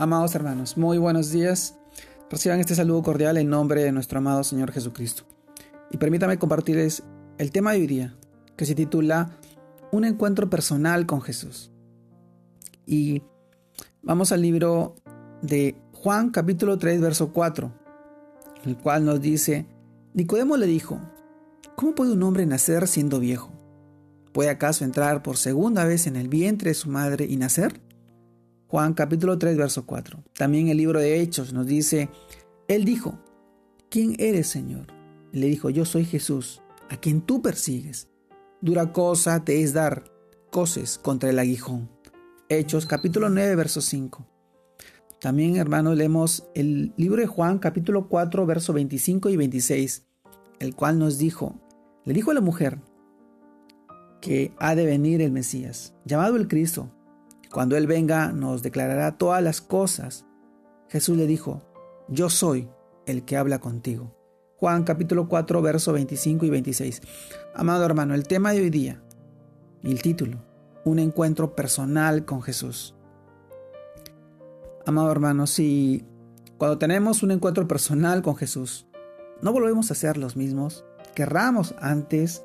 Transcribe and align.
Amados 0.00 0.36
hermanos, 0.36 0.76
muy 0.76 0.96
buenos 0.96 1.32
días. 1.32 1.74
Reciban 2.30 2.60
este 2.60 2.76
saludo 2.76 3.02
cordial 3.02 3.36
en 3.36 3.50
nombre 3.50 3.82
de 3.82 3.90
nuestro 3.90 4.18
amado 4.18 4.44
Señor 4.44 4.70
Jesucristo. 4.70 5.24
Y 5.90 5.96
permítame 5.96 6.38
compartirles 6.38 7.02
el 7.36 7.50
tema 7.50 7.72
de 7.72 7.80
hoy 7.80 7.88
día, 7.88 8.16
que 8.54 8.64
se 8.64 8.76
titula 8.76 9.32
Un 9.90 10.04
encuentro 10.04 10.48
personal 10.48 11.04
con 11.04 11.20
Jesús. 11.20 11.72
Y 12.86 13.22
vamos 14.00 14.30
al 14.30 14.40
libro 14.40 14.94
de 15.42 15.74
Juan 15.94 16.30
capítulo 16.30 16.78
3, 16.78 17.00
verso 17.00 17.32
4, 17.32 17.72
el 18.66 18.76
cual 18.76 19.04
nos 19.04 19.20
dice, 19.20 19.66
Nicodemo 20.14 20.56
le 20.56 20.66
dijo, 20.66 21.00
¿cómo 21.74 21.96
puede 21.96 22.12
un 22.12 22.22
hombre 22.22 22.46
nacer 22.46 22.86
siendo 22.86 23.18
viejo? 23.18 23.50
¿Puede 24.30 24.50
acaso 24.50 24.84
entrar 24.84 25.24
por 25.24 25.38
segunda 25.38 25.84
vez 25.84 26.06
en 26.06 26.14
el 26.14 26.28
vientre 26.28 26.70
de 26.70 26.74
su 26.74 26.88
madre 26.88 27.26
y 27.28 27.36
nacer? 27.36 27.87
Juan 28.68 28.92
capítulo 28.92 29.38
3, 29.38 29.56
verso 29.56 29.86
4. 29.86 30.22
También 30.34 30.68
el 30.68 30.76
libro 30.76 31.00
de 31.00 31.20
Hechos 31.20 31.54
nos 31.54 31.66
dice, 31.66 32.10
Él 32.68 32.84
dijo, 32.84 33.18
¿quién 33.88 34.14
eres, 34.18 34.46
Señor? 34.48 34.86
le 35.32 35.46
dijo, 35.46 35.70
yo 35.70 35.86
soy 35.86 36.04
Jesús, 36.04 36.60
a 36.90 36.98
quien 36.98 37.22
tú 37.22 37.40
persigues. 37.40 38.08
Dura 38.60 38.92
cosa 38.92 39.42
te 39.42 39.62
es 39.62 39.72
dar 39.72 40.04
coces 40.50 40.98
contra 40.98 41.30
el 41.30 41.38
aguijón. 41.38 41.88
Hechos 42.50 42.84
capítulo 42.84 43.30
9, 43.30 43.56
verso 43.56 43.80
5. 43.80 44.26
También, 45.18 45.56
hermanos, 45.56 45.96
leemos 45.96 46.46
el 46.54 46.92
libro 46.98 47.22
de 47.22 47.26
Juan 47.26 47.58
capítulo 47.58 48.08
4, 48.08 48.44
verso 48.44 48.74
25 48.74 49.30
y 49.30 49.36
26, 49.38 50.06
el 50.58 50.74
cual 50.74 50.98
nos 50.98 51.16
dijo, 51.16 51.58
le 52.04 52.12
dijo 52.12 52.32
a 52.32 52.34
la 52.34 52.42
mujer 52.42 52.80
que 54.20 54.52
ha 54.58 54.74
de 54.74 54.84
venir 54.84 55.22
el 55.22 55.32
Mesías, 55.32 55.94
llamado 56.04 56.36
el 56.36 56.48
Cristo, 56.48 56.90
cuando 57.52 57.76
Él 57.76 57.86
venga 57.86 58.32
nos 58.32 58.62
declarará 58.62 59.16
todas 59.16 59.42
las 59.42 59.60
cosas. 59.60 60.24
Jesús 60.88 61.16
le 61.16 61.26
dijo, 61.26 61.62
yo 62.08 62.30
soy 62.30 62.68
el 63.06 63.24
que 63.24 63.36
habla 63.36 63.58
contigo. 63.58 64.14
Juan 64.56 64.84
capítulo 64.84 65.28
4, 65.28 65.62
verso 65.62 65.92
25 65.92 66.46
y 66.46 66.50
26. 66.50 67.02
Amado 67.54 67.84
hermano, 67.84 68.14
el 68.14 68.26
tema 68.26 68.52
de 68.52 68.60
hoy 68.60 68.70
día 68.70 69.02
y 69.82 69.92
el 69.92 70.02
título, 70.02 70.38
un 70.84 70.98
encuentro 70.98 71.54
personal 71.54 72.24
con 72.24 72.42
Jesús. 72.42 72.94
Amado 74.84 75.12
hermano, 75.12 75.46
si 75.46 76.04
cuando 76.56 76.78
tenemos 76.78 77.22
un 77.22 77.30
encuentro 77.30 77.68
personal 77.68 78.22
con 78.22 78.36
Jesús, 78.36 78.86
no 79.42 79.52
volvemos 79.52 79.90
a 79.90 79.94
ser 79.94 80.16
los 80.16 80.36
mismos 80.36 80.84
que 81.14 81.22
erramos 81.22 81.74
antes, 81.78 82.44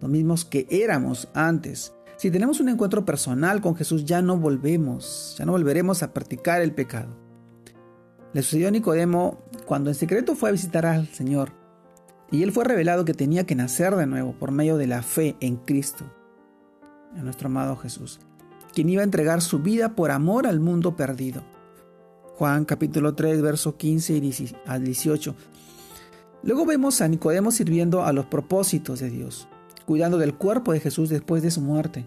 los 0.00 0.10
mismos 0.10 0.44
que 0.44 0.66
éramos 0.70 1.28
antes, 1.34 1.92
si 2.20 2.30
tenemos 2.30 2.60
un 2.60 2.68
encuentro 2.68 3.06
personal 3.06 3.62
con 3.62 3.74
Jesús, 3.74 4.04
ya 4.04 4.20
no 4.20 4.36
volvemos, 4.36 5.36
ya 5.38 5.46
no 5.46 5.52
volveremos 5.52 6.02
a 6.02 6.12
practicar 6.12 6.60
el 6.60 6.74
pecado. 6.74 7.16
Le 8.34 8.42
sucedió 8.42 8.68
a 8.68 8.70
Nicodemo 8.70 9.38
cuando 9.64 9.88
en 9.88 9.94
secreto 9.94 10.34
fue 10.34 10.50
a 10.50 10.52
visitar 10.52 10.84
al 10.84 11.08
Señor, 11.08 11.52
y 12.30 12.42
él 12.42 12.52
fue 12.52 12.64
revelado 12.64 13.06
que 13.06 13.14
tenía 13.14 13.46
que 13.46 13.54
nacer 13.54 13.96
de 13.96 14.06
nuevo 14.06 14.34
por 14.38 14.50
medio 14.50 14.76
de 14.76 14.86
la 14.86 15.02
fe 15.02 15.34
en 15.40 15.56
Cristo, 15.56 16.04
en 17.16 17.24
nuestro 17.24 17.46
amado 17.46 17.74
Jesús, 17.76 18.20
quien 18.74 18.90
iba 18.90 19.00
a 19.00 19.04
entregar 19.04 19.40
su 19.40 19.60
vida 19.60 19.96
por 19.96 20.10
amor 20.10 20.46
al 20.46 20.60
mundo 20.60 20.96
perdido. 20.96 21.42
Juan 22.34 22.66
capítulo 22.66 23.14
3, 23.14 23.40
verso 23.40 23.78
15 23.78 24.56
al 24.66 24.84
18. 24.84 25.34
Luego 26.42 26.66
vemos 26.66 27.00
a 27.00 27.08
Nicodemo 27.08 27.50
sirviendo 27.50 28.04
a 28.04 28.12
los 28.12 28.26
propósitos 28.26 29.00
de 29.00 29.08
Dios 29.08 29.48
cuidando 29.90 30.18
del 30.18 30.36
cuerpo 30.36 30.72
de 30.72 30.78
Jesús 30.78 31.08
después 31.08 31.42
de 31.42 31.50
su 31.50 31.60
muerte. 31.60 32.06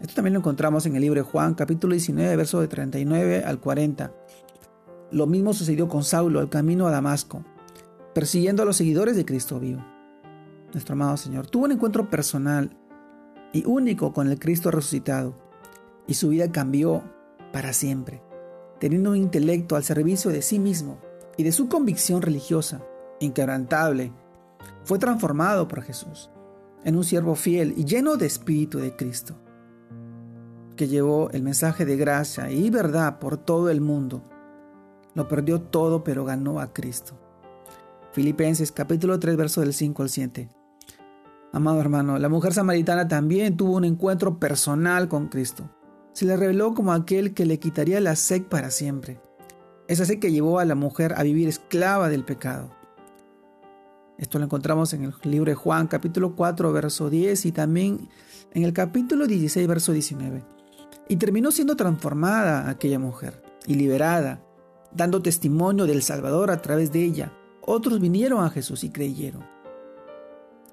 Esto 0.00 0.14
también 0.14 0.34
lo 0.34 0.38
encontramos 0.38 0.86
en 0.86 0.94
el 0.94 1.02
libro 1.02 1.20
de 1.20 1.28
Juan, 1.28 1.54
capítulo 1.54 1.94
19, 1.94 2.36
verso 2.36 2.60
de 2.60 2.68
39 2.68 3.42
al 3.44 3.58
40. 3.58 4.12
Lo 5.10 5.26
mismo 5.26 5.52
sucedió 5.52 5.88
con 5.88 6.04
Saulo 6.04 6.38
al 6.38 6.48
camino 6.48 6.86
a 6.86 6.92
Damasco, 6.92 7.44
persiguiendo 8.14 8.62
a 8.62 8.66
los 8.66 8.76
seguidores 8.76 9.16
de 9.16 9.24
Cristo 9.24 9.58
vivo. 9.58 9.84
Nuestro 10.72 10.92
amado 10.92 11.16
Señor 11.16 11.48
tuvo 11.48 11.64
un 11.64 11.72
encuentro 11.72 12.08
personal 12.08 12.76
y 13.52 13.66
único 13.66 14.12
con 14.12 14.30
el 14.30 14.38
Cristo 14.38 14.70
resucitado, 14.70 15.34
y 16.06 16.14
su 16.14 16.28
vida 16.28 16.52
cambió 16.52 17.02
para 17.52 17.72
siempre, 17.72 18.22
teniendo 18.78 19.10
un 19.10 19.16
intelecto 19.16 19.74
al 19.74 19.82
servicio 19.82 20.30
de 20.30 20.40
sí 20.40 20.60
mismo 20.60 21.00
y 21.36 21.42
de 21.42 21.50
su 21.50 21.68
convicción 21.68 22.22
religiosa, 22.22 22.80
inquebrantable, 23.18 24.12
fue 24.84 25.00
transformado 25.00 25.66
por 25.66 25.82
Jesús 25.82 26.30
en 26.84 26.96
un 26.96 27.04
siervo 27.04 27.34
fiel 27.34 27.74
y 27.76 27.84
lleno 27.84 28.16
de 28.16 28.26
espíritu 28.26 28.78
de 28.78 28.94
Cristo, 28.96 29.36
que 30.76 30.88
llevó 30.88 31.30
el 31.30 31.42
mensaje 31.42 31.84
de 31.84 31.96
gracia 31.96 32.50
y 32.50 32.70
verdad 32.70 33.18
por 33.18 33.36
todo 33.36 33.70
el 33.70 33.80
mundo. 33.80 34.22
Lo 35.14 35.26
perdió 35.26 35.60
todo, 35.60 36.04
pero 36.04 36.24
ganó 36.24 36.60
a 36.60 36.72
Cristo. 36.72 37.18
Filipenses 38.12 38.72
capítulo 38.72 39.18
3, 39.18 39.36
verso 39.36 39.60
del 39.60 39.74
5 39.74 40.02
al 40.02 40.08
7. 40.08 40.48
Amado 41.52 41.80
hermano, 41.80 42.18
la 42.18 42.28
mujer 42.28 42.52
samaritana 42.52 43.08
también 43.08 43.56
tuvo 43.56 43.76
un 43.76 43.84
encuentro 43.84 44.38
personal 44.38 45.08
con 45.08 45.28
Cristo. 45.28 45.70
Se 46.12 46.26
le 46.26 46.36
reveló 46.36 46.74
como 46.74 46.92
aquel 46.92 47.32
que 47.32 47.46
le 47.46 47.58
quitaría 47.58 48.00
la 48.00 48.16
sed 48.16 48.42
para 48.42 48.70
siempre. 48.70 49.20
Es 49.88 50.00
así 50.00 50.20
que 50.20 50.30
llevó 50.30 50.58
a 50.58 50.64
la 50.64 50.74
mujer 50.74 51.14
a 51.16 51.22
vivir 51.22 51.48
esclava 51.48 52.08
del 52.08 52.24
pecado. 52.24 52.77
Esto 54.18 54.40
lo 54.40 54.46
encontramos 54.46 54.92
en 54.94 55.04
el 55.04 55.14
libro 55.22 55.48
de 55.48 55.54
Juan 55.54 55.86
capítulo 55.86 56.34
4 56.34 56.72
verso 56.72 57.08
10 57.08 57.46
y 57.46 57.52
también 57.52 58.08
en 58.52 58.64
el 58.64 58.72
capítulo 58.72 59.28
16 59.28 59.68
verso 59.68 59.92
19. 59.92 60.42
Y 61.08 61.16
terminó 61.16 61.52
siendo 61.52 61.76
transformada 61.76 62.68
aquella 62.68 62.98
mujer 62.98 63.40
y 63.64 63.74
liberada, 63.74 64.42
dando 64.92 65.22
testimonio 65.22 65.86
del 65.86 66.02
Salvador 66.02 66.50
a 66.50 66.60
través 66.60 66.90
de 66.90 67.04
ella. 67.04 67.32
Otros 67.64 68.00
vinieron 68.00 68.44
a 68.44 68.50
Jesús 68.50 68.82
y 68.82 68.90
creyeron. 68.90 69.46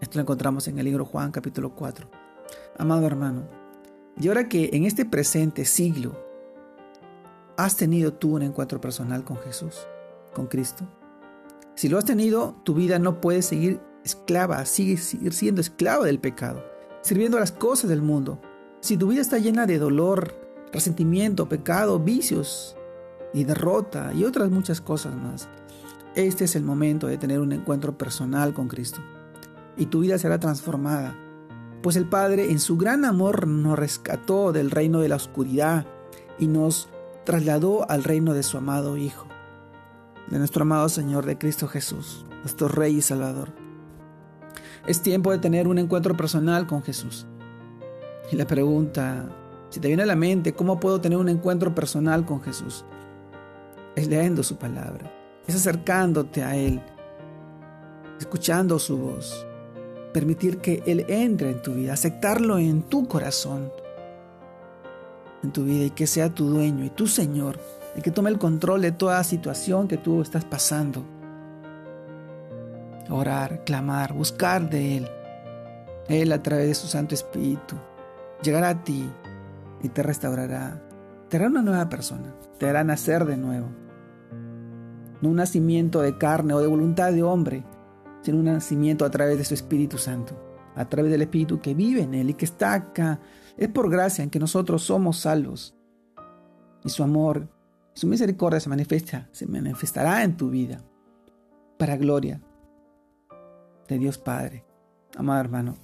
Esto 0.00 0.16
lo 0.16 0.22
encontramos 0.22 0.66
en 0.68 0.78
el 0.78 0.86
libro 0.86 1.04
Juan 1.04 1.30
capítulo 1.30 1.74
4. 1.74 2.08
Amado 2.78 3.06
hermano, 3.06 3.46
y 4.18 4.28
ahora 4.28 4.48
que 4.48 4.70
en 4.72 4.84
este 4.84 5.04
presente 5.04 5.66
siglo 5.66 6.18
has 7.58 7.76
tenido 7.76 8.14
tú 8.14 8.36
un 8.36 8.42
encuentro 8.42 8.80
personal 8.80 9.24
con 9.24 9.36
Jesús, 9.36 9.86
con 10.32 10.46
Cristo, 10.46 10.88
si 11.76 11.90
lo 11.90 11.98
has 11.98 12.06
tenido, 12.06 12.56
tu 12.64 12.72
vida 12.72 12.98
no 12.98 13.20
puede 13.20 13.42
seguir 13.42 13.80
esclava, 14.02 14.64
sigue 14.64 14.96
siendo 14.96 15.60
esclava 15.60 16.06
del 16.06 16.18
pecado, 16.18 16.64
sirviendo 17.02 17.36
a 17.36 17.40
las 17.40 17.52
cosas 17.52 17.90
del 17.90 18.00
mundo. 18.00 18.40
Si 18.80 18.96
tu 18.96 19.08
vida 19.08 19.20
está 19.20 19.38
llena 19.38 19.66
de 19.66 19.78
dolor, 19.78 20.34
resentimiento, 20.72 21.50
pecado, 21.50 21.98
vicios 21.98 22.76
y 23.34 23.44
derrota 23.44 24.14
y 24.14 24.24
otras 24.24 24.50
muchas 24.50 24.80
cosas 24.80 25.14
más, 25.16 25.50
este 26.14 26.44
es 26.44 26.56
el 26.56 26.62
momento 26.62 27.08
de 27.08 27.18
tener 27.18 27.40
un 27.40 27.52
encuentro 27.52 27.98
personal 27.98 28.54
con 28.54 28.68
Cristo. 28.68 29.02
Y 29.76 29.86
tu 29.86 30.00
vida 30.00 30.16
será 30.16 30.40
transformada, 30.40 31.14
pues 31.82 31.96
el 31.96 32.08
Padre 32.08 32.50
en 32.50 32.58
su 32.58 32.78
gran 32.78 33.04
amor 33.04 33.46
nos 33.46 33.78
rescató 33.78 34.50
del 34.52 34.70
reino 34.70 35.00
de 35.00 35.10
la 35.10 35.16
oscuridad 35.16 35.84
y 36.38 36.46
nos 36.46 36.88
trasladó 37.24 37.90
al 37.90 38.02
reino 38.02 38.32
de 38.32 38.42
su 38.42 38.56
amado 38.56 38.96
Hijo 38.96 39.26
de 40.28 40.38
nuestro 40.38 40.62
amado 40.62 40.88
Señor 40.88 41.24
de 41.24 41.38
Cristo 41.38 41.68
Jesús, 41.68 42.24
nuestro 42.40 42.68
Rey 42.68 42.96
y 42.96 43.02
Salvador. 43.02 43.50
Es 44.86 45.02
tiempo 45.02 45.30
de 45.30 45.38
tener 45.38 45.68
un 45.68 45.78
encuentro 45.78 46.16
personal 46.16 46.66
con 46.66 46.82
Jesús. 46.82 47.26
Y 48.30 48.36
la 48.36 48.46
pregunta, 48.46 49.28
si 49.70 49.80
te 49.80 49.88
viene 49.88 50.02
a 50.02 50.06
la 50.06 50.16
mente, 50.16 50.52
¿cómo 50.52 50.80
puedo 50.80 51.00
tener 51.00 51.18
un 51.18 51.28
encuentro 51.28 51.74
personal 51.74 52.24
con 52.24 52.42
Jesús? 52.42 52.84
Es 53.94 54.08
leyendo 54.08 54.42
su 54.42 54.56
palabra, 54.56 55.12
es 55.46 55.54
acercándote 55.54 56.42
a 56.42 56.56
Él, 56.56 56.82
escuchando 58.18 58.78
su 58.78 58.98
voz, 58.98 59.46
permitir 60.12 60.58
que 60.58 60.82
Él 60.86 61.04
entre 61.08 61.50
en 61.50 61.62
tu 61.62 61.74
vida, 61.74 61.92
aceptarlo 61.92 62.58
en 62.58 62.82
tu 62.82 63.06
corazón, 63.06 63.70
en 65.42 65.52
tu 65.52 65.64
vida 65.64 65.84
y 65.84 65.90
que 65.90 66.06
sea 66.06 66.34
tu 66.34 66.48
dueño 66.48 66.84
y 66.84 66.90
tu 66.90 67.06
Señor 67.06 67.58
el 67.96 68.02
que 68.02 68.10
tome 68.10 68.28
el 68.28 68.38
control 68.38 68.82
de 68.82 68.92
toda 68.92 69.24
situación 69.24 69.88
que 69.88 69.96
tú 69.96 70.20
estás 70.20 70.44
pasando. 70.44 71.02
Orar, 73.08 73.64
clamar, 73.64 74.12
buscar 74.12 74.68
de 74.68 74.98
Él. 74.98 75.08
Él 76.08 76.30
a 76.32 76.42
través 76.42 76.68
de 76.68 76.74
su 76.74 76.88
Santo 76.88 77.14
Espíritu 77.14 77.74
llegará 78.42 78.68
a 78.68 78.84
ti 78.84 79.10
y 79.82 79.88
te 79.88 80.02
restaurará. 80.02 80.82
Te 81.30 81.38
hará 81.38 81.46
una 81.48 81.62
nueva 81.62 81.88
persona, 81.88 82.34
te 82.58 82.68
hará 82.68 82.84
nacer 82.84 83.24
de 83.24 83.38
nuevo. 83.38 83.68
No 85.22 85.30
un 85.30 85.36
nacimiento 85.36 86.02
de 86.02 86.18
carne 86.18 86.52
o 86.52 86.60
de 86.60 86.66
voluntad 86.66 87.12
de 87.12 87.22
hombre, 87.22 87.64
sino 88.20 88.38
un 88.38 88.44
nacimiento 88.44 89.06
a 89.06 89.10
través 89.10 89.38
de 89.38 89.44
su 89.44 89.54
Espíritu 89.54 89.96
Santo, 89.96 90.38
a 90.74 90.86
través 90.86 91.10
del 91.10 91.22
Espíritu 91.22 91.60
que 91.62 91.72
vive 91.72 92.02
en 92.02 92.12
Él 92.12 92.28
y 92.28 92.34
que 92.34 92.44
está 92.44 92.74
acá. 92.74 93.20
Es 93.56 93.68
por 93.68 93.90
gracia 93.90 94.22
en 94.22 94.28
que 94.28 94.38
nosotros 94.38 94.82
somos 94.82 95.20
salvos. 95.20 95.74
Y 96.84 96.90
su 96.90 97.02
amor 97.02 97.55
su 97.96 98.06
misericordia 98.06 98.60
se 98.60 98.68
manifiesta, 98.68 99.26
se 99.32 99.46
manifestará 99.46 100.22
en 100.22 100.36
tu 100.36 100.50
vida 100.50 100.84
para 101.78 101.96
gloria 101.96 102.42
de 103.88 103.98
Dios 103.98 104.18
Padre. 104.18 104.66
Amado 105.16 105.40
hermano, 105.40 105.78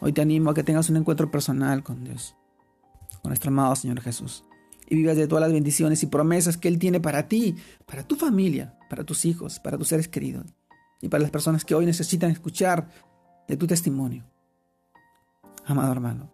hoy 0.00 0.14
te 0.14 0.22
animo 0.22 0.50
a 0.50 0.54
que 0.54 0.64
tengas 0.64 0.88
un 0.88 0.96
encuentro 0.96 1.30
personal 1.30 1.82
con 1.82 2.02
Dios, 2.02 2.34
con 3.20 3.28
nuestro 3.28 3.50
amado 3.50 3.76
Señor 3.76 4.00
Jesús. 4.00 4.44
y 4.86 4.96
vivas 4.96 5.16
de 5.16 5.26
todas 5.26 5.42
las 5.42 5.52
bendiciones 5.52 6.02
y 6.02 6.06
promesas 6.06 6.58
que 6.58 6.68
Él 6.68 6.78
tiene 6.78 7.00
para 7.00 7.26
ti, 7.26 7.56
para 7.86 8.02
tu 8.02 8.16
familia, 8.16 8.78
para 8.90 9.04
tus 9.04 9.24
hijos, 9.24 9.58
para 9.60 9.78
tus 9.78 9.88
seres 9.88 10.08
queridos 10.08 10.54
y 11.00 11.08
para 11.08 11.22
las 11.22 11.30
personas 11.30 11.64
que 11.64 11.74
hoy 11.74 11.86
necesitan 11.86 12.30
escuchar 12.30 12.88
de 13.48 13.56
tu 13.56 13.66
testimonio. 13.66 14.24
Amado 15.66 15.92
hermano, 15.92 16.32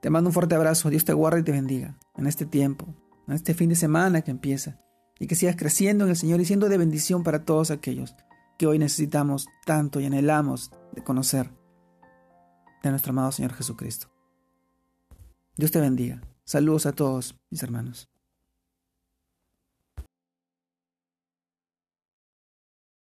te 0.00 0.08
mando 0.08 0.28
un 0.28 0.34
fuerte 0.34 0.54
abrazo, 0.54 0.88
Dios 0.90 1.04
te 1.04 1.12
guarde 1.12 1.40
y 1.40 1.44
te 1.44 1.52
bendiga 1.52 1.98
en 2.14 2.26
este 2.26 2.44
tiempo, 2.44 2.94
este 3.28 3.54
fin 3.54 3.68
de 3.68 3.76
semana 3.76 4.22
que 4.22 4.30
empieza 4.30 4.80
y 5.18 5.26
que 5.26 5.34
sigas 5.34 5.56
creciendo 5.56 6.04
en 6.04 6.10
el 6.10 6.16
Señor 6.16 6.40
y 6.40 6.44
siendo 6.44 6.68
de 6.68 6.78
bendición 6.78 7.22
para 7.22 7.44
todos 7.44 7.70
aquellos 7.70 8.14
que 8.58 8.66
hoy 8.66 8.78
necesitamos 8.78 9.46
tanto 9.64 10.00
y 10.00 10.06
anhelamos 10.06 10.70
de 10.92 11.02
conocer 11.02 11.50
de 12.82 12.90
nuestro 12.90 13.10
amado 13.10 13.32
Señor 13.32 13.52
Jesucristo. 13.54 14.10
Dios 15.56 15.70
te 15.70 15.80
bendiga. 15.80 16.20
Saludos 16.44 16.86
a 16.86 16.92
todos 16.92 17.38
mis 17.50 17.62
hermanos. 17.62 18.10